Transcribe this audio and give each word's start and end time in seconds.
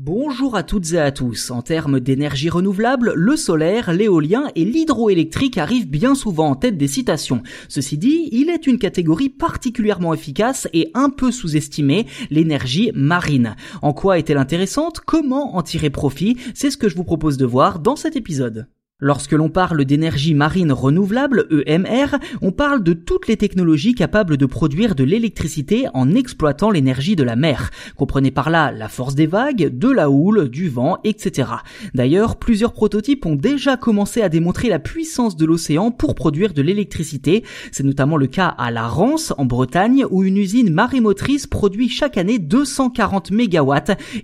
Bonjour 0.00 0.54
à 0.54 0.62
toutes 0.62 0.92
et 0.92 1.00
à 1.00 1.10
tous. 1.10 1.50
En 1.50 1.60
termes 1.60 1.98
d'énergie 1.98 2.48
renouvelable, 2.48 3.14
le 3.16 3.34
solaire, 3.34 3.92
l'éolien 3.92 4.44
et 4.54 4.64
l'hydroélectrique 4.64 5.58
arrivent 5.58 5.90
bien 5.90 6.14
souvent 6.14 6.50
en 6.50 6.54
tête 6.54 6.78
des 6.78 6.86
citations. 6.86 7.42
Ceci 7.68 7.98
dit, 7.98 8.28
il 8.30 8.48
est 8.48 8.68
une 8.68 8.78
catégorie 8.78 9.28
particulièrement 9.28 10.14
efficace 10.14 10.68
et 10.72 10.92
un 10.94 11.10
peu 11.10 11.32
sous-estimée, 11.32 12.06
l'énergie 12.30 12.92
marine. 12.94 13.56
En 13.82 13.92
quoi 13.92 14.20
est-elle 14.20 14.38
intéressante? 14.38 15.00
Comment 15.00 15.56
en 15.56 15.62
tirer 15.62 15.90
profit? 15.90 16.36
C'est 16.54 16.70
ce 16.70 16.76
que 16.76 16.88
je 16.88 16.94
vous 16.94 17.02
propose 17.02 17.36
de 17.36 17.46
voir 17.46 17.80
dans 17.80 17.96
cet 17.96 18.14
épisode. 18.14 18.68
Lorsque 19.00 19.30
l'on 19.30 19.48
parle 19.48 19.84
d'énergie 19.84 20.34
marine 20.34 20.72
renouvelable, 20.72 21.46
EMR, 21.52 22.18
on 22.42 22.50
parle 22.50 22.82
de 22.82 22.94
toutes 22.94 23.28
les 23.28 23.36
technologies 23.36 23.94
capables 23.94 24.36
de 24.36 24.44
produire 24.44 24.96
de 24.96 25.04
l'électricité 25.04 25.86
en 25.94 26.16
exploitant 26.16 26.72
l'énergie 26.72 27.14
de 27.14 27.22
la 27.22 27.36
mer. 27.36 27.70
Comprenez 27.94 28.32
par 28.32 28.50
là 28.50 28.72
la 28.72 28.88
force 28.88 29.14
des 29.14 29.28
vagues, 29.28 29.68
de 29.72 29.88
la 29.88 30.10
houle, 30.10 30.48
du 30.48 30.68
vent, 30.68 30.98
etc. 31.04 31.48
D'ailleurs, 31.94 32.40
plusieurs 32.40 32.72
prototypes 32.72 33.24
ont 33.24 33.36
déjà 33.36 33.76
commencé 33.76 34.20
à 34.20 34.28
démontrer 34.28 34.68
la 34.68 34.80
puissance 34.80 35.36
de 35.36 35.46
l'océan 35.46 35.92
pour 35.92 36.16
produire 36.16 36.52
de 36.52 36.62
l'électricité. 36.62 37.44
C'est 37.70 37.84
notamment 37.84 38.16
le 38.16 38.26
cas 38.26 38.48
à 38.48 38.72
La 38.72 38.88
Rance, 38.88 39.32
en 39.38 39.44
Bretagne, 39.44 40.06
où 40.10 40.24
une 40.24 40.38
usine 40.38 40.72
marémotrice 40.72 41.46
produit 41.46 41.88
chaque 41.88 42.18
année 42.18 42.40
240 42.40 43.30
MW, 43.30 43.74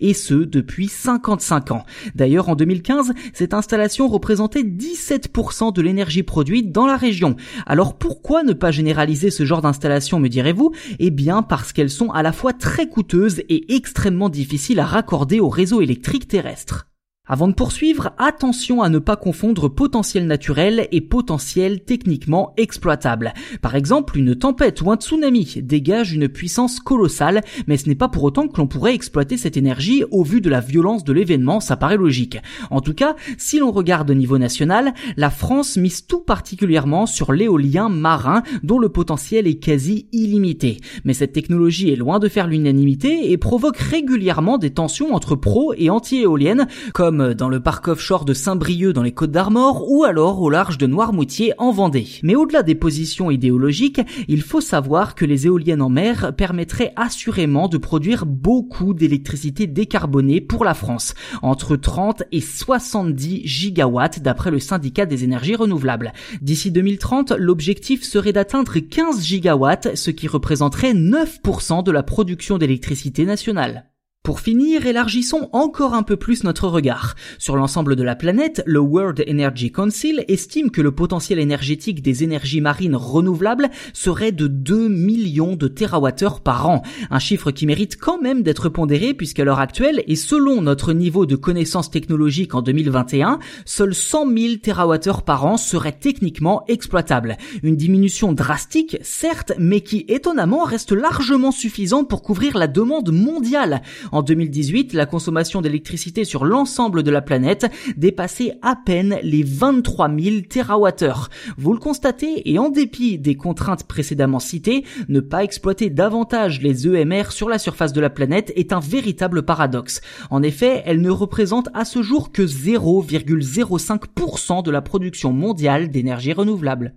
et 0.00 0.14
ce 0.14 0.34
depuis 0.34 0.88
55 0.88 1.70
ans. 1.70 1.84
D'ailleurs, 2.16 2.48
en 2.48 2.56
2015, 2.56 3.12
cette 3.34 3.54
installation 3.54 4.08
représentait 4.08 4.63
17% 4.64 5.72
de 5.72 5.82
l'énergie 5.82 6.22
produite 6.22 6.72
dans 6.72 6.86
la 6.86 6.96
région. 6.96 7.36
Alors 7.66 7.96
pourquoi 7.96 8.42
ne 8.42 8.52
pas 8.52 8.70
généraliser 8.70 9.30
ce 9.30 9.44
genre 9.44 9.62
d'installation 9.62 10.20
me 10.20 10.28
direz-vous? 10.28 10.72
Eh 10.98 11.10
bien 11.10 11.42
parce 11.42 11.72
qu'elles 11.72 11.90
sont 11.90 12.10
à 12.10 12.22
la 12.22 12.32
fois 12.32 12.52
très 12.52 12.88
coûteuses 12.88 13.40
et 13.48 13.74
extrêmement 13.74 14.28
difficiles 14.28 14.80
à 14.80 14.86
raccorder 14.86 15.40
au 15.40 15.48
réseau 15.48 15.80
électrique 15.80 16.28
terrestre. 16.28 16.86
Avant 17.26 17.48
de 17.48 17.54
poursuivre, 17.54 18.10
attention 18.18 18.82
à 18.82 18.90
ne 18.90 18.98
pas 18.98 19.16
confondre 19.16 19.70
potentiel 19.70 20.26
naturel 20.26 20.88
et 20.92 21.00
potentiel 21.00 21.80
techniquement 21.80 22.52
exploitable. 22.58 23.32
Par 23.62 23.76
exemple, 23.76 24.18
une 24.18 24.36
tempête 24.36 24.82
ou 24.82 24.90
un 24.90 24.96
tsunami 24.96 25.62
dégage 25.62 26.12
une 26.12 26.28
puissance 26.28 26.80
colossale, 26.80 27.40
mais 27.66 27.78
ce 27.78 27.88
n'est 27.88 27.94
pas 27.94 28.10
pour 28.10 28.24
autant 28.24 28.46
que 28.46 28.58
l'on 28.58 28.66
pourrait 28.66 28.94
exploiter 28.94 29.38
cette 29.38 29.56
énergie 29.56 30.04
au 30.10 30.22
vu 30.22 30.42
de 30.42 30.50
la 30.50 30.60
violence 30.60 31.02
de 31.02 31.14
l'événement, 31.14 31.60
ça 31.60 31.78
paraît 31.78 31.96
logique. 31.96 32.36
En 32.70 32.82
tout 32.82 32.92
cas, 32.92 33.16
si 33.38 33.58
l'on 33.58 33.70
regarde 33.70 34.10
au 34.10 34.14
niveau 34.14 34.36
national, 34.36 34.92
la 35.16 35.30
France 35.30 35.78
mise 35.78 36.06
tout 36.06 36.20
particulièrement 36.20 37.06
sur 37.06 37.32
l'éolien 37.32 37.88
marin 37.88 38.42
dont 38.62 38.78
le 38.78 38.90
potentiel 38.90 39.46
est 39.46 39.60
quasi 39.60 40.08
illimité. 40.12 40.76
Mais 41.04 41.14
cette 41.14 41.32
technologie 41.32 41.90
est 41.90 41.96
loin 41.96 42.18
de 42.18 42.28
faire 42.28 42.48
l'unanimité 42.48 43.32
et 43.32 43.38
provoque 43.38 43.78
régulièrement 43.78 44.58
des 44.58 44.74
tensions 44.74 45.14
entre 45.14 45.36
pros 45.36 45.72
et 45.78 45.88
anti-éoliennes 45.88 46.66
comme 46.92 47.13
dans 47.14 47.48
le 47.48 47.60
parc 47.60 47.88
offshore 47.88 48.24
de 48.24 48.34
Saint-Brieuc 48.34 48.92
dans 48.92 49.02
les 49.02 49.12
Côtes 49.12 49.30
d'Armor 49.30 49.90
ou 49.90 50.04
alors 50.04 50.42
au 50.42 50.50
large 50.50 50.78
de 50.78 50.86
Noirmoutier 50.86 51.52
en 51.58 51.70
Vendée. 51.70 52.06
Mais 52.22 52.34
au-delà 52.34 52.62
des 52.62 52.74
positions 52.74 53.30
idéologiques, 53.30 54.00
il 54.28 54.42
faut 54.42 54.60
savoir 54.60 55.14
que 55.14 55.24
les 55.24 55.46
éoliennes 55.46 55.82
en 55.82 55.88
mer 55.88 56.34
permettraient 56.36 56.92
assurément 56.96 57.68
de 57.68 57.78
produire 57.78 58.26
beaucoup 58.26 58.94
d'électricité 58.94 59.66
décarbonée 59.66 60.40
pour 60.40 60.64
la 60.64 60.74
France, 60.74 61.14
entre 61.42 61.76
30 61.76 62.24
et 62.32 62.40
70 62.40 63.46
gigawatts 63.46 64.20
d'après 64.20 64.50
le 64.50 64.58
syndicat 64.58 65.06
des 65.06 65.24
énergies 65.24 65.56
renouvelables. 65.56 66.12
D'ici 66.42 66.70
2030, 66.70 67.32
l'objectif 67.38 68.02
serait 68.02 68.32
d'atteindre 68.32 68.78
15 68.78 69.24
gigawatts, 69.24 69.96
ce 69.96 70.10
qui 70.10 70.26
représenterait 70.26 70.94
9% 70.94 71.82
de 71.84 71.92
la 71.92 72.02
production 72.02 72.58
d'électricité 72.58 73.24
nationale. 73.24 73.93
Pour 74.24 74.40
finir, 74.40 74.86
élargissons 74.86 75.50
encore 75.52 75.92
un 75.92 76.02
peu 76.02 76.16
plus 76.16 76.44
notre 76.44 76.66
regard. 76.66 77.14
Sur 77.36 77.56
l'ensemble 77.56 77.94
de 77.94 78.02
la 78.02 78.16
planète, 78.16 78.62
le 78.64 78.80
World 78.80 79.22
Energy 79.28 79.70
Council 79.70 80.24
estime 80.28 80.70
que 80.70 80.80
le 80.80 80.92
potentiel 80.92 81.38
énergétique 81.38 82.00
des 82.00 82.24
énergies 82.24 82.62
marines 82.62 82.96
renouvelables 82.96 83.68
serait 83.92 84.32
de 84.32 84.46
2 84.46 84.88
millions 84.88 85.56
de 85.56 85.68
TWh 85.68 86.40
par 86.42 86.70
an. 86.70 86.80
Un 87.10 87.18
chiffre 87.18 87.50
qui 87.50 87.66
mérite 87.66 87.98
quand 87.98 88.18
même 88.18 88.42
d'être 88.42 88.70
pondéré 88.70 89.12
puisqu'à 89.12 89.44
l'heure 89.44 89.60
actuelle, 89.60 90.02
et 90.06 90.16
selon 90.16 90.62
notre 90.62 90.94
niveau 90.94 91.26
de 91.26 91.36
connaissance 91.36 91.90
technologique 91.90 92.54
en 92.54 92.62
2021, 92.62 93.40
seuls 93.66 93.94
100 93.94 94.34
000 94.34 94.54
TWh 94.62 95.22
par 95.26 95.44
an 95.44 95.58
seraient 95.58 95.98
techniquement 96.00 96.64
exploitables. 96.66 97.36
Une 97.62 97.76
diminution 97.76 98.32
drastique, 98.32 98.96
certes, 99.02 99.52
mais 99.58 99.82
qui 99.82 100.06
étonnamment 100.08 100.64
reste 100.64 100.92
largement 100.92 101.52
suffisante 101.52 102.08
pour 102.08 102.22
couvrir 102.22 102.56
la 102.56 102.68
demande 102.68 103.12
mondiale. 103.12 103.82
En 104.14 104.22
2018, 104.22 104.92
la 104.92 105.06
consommation 105.06 105.60
d'électricité 105.60 106.22
sur 106.22 106.44
l'ensemble 106.44 107.02
de 107.02 107.10
la 107.10 107.20
planète 107.20 107.66
dépassait 107.96 108.56
à 108.62 108.76
peine 108.76 109.18
les 109.24 109.42
23 109.42 110.08
000 110.08 110.36
TWh. 110.48 111.30
Vous 111.58 111.72
le 111.72 111.80
constatez, 111.80 112.48
et 112.48 112.60
en 112.60 112.68
dépit 112.68 113.18
des 113.18 113.34
contraintes 113.34 113.88
précédemment 113.88 114.38
citées, 114.38 114.84
ne 115.08 115.18
pas 115.18 115.42
exploiter 115.42 115.90
davantage 115.90 116.62
les 116.62 116.86
EMR 116.86 117.32
sur 117.32 117.48
la 117.48 117.58
surface 117.58 117.92
de 117.92 118.00
la 118.00 118.08
planète 118.08 118.52
est 118.54 118.72
un 118.72 118.78
véritable 118.78 119.42
paradoxe. 119.42 120.00
En 120.30 120.44
effet, 120.44 120.84
elles 120.86 121.00
ne 121.00 121.10
représentent 121.10 121.70
à 121.74 121.84
ce 121.84 122.00
jour 122.00 122.30
que 122.30 122.42
0,05% 122.42 124.62
de 124.62 124.70
la 124.70 124.80
production 124.80 125.32
mondiale 125.32 125.88
d'énergie 125.88 126.32
renouvelable. 126.32 126.94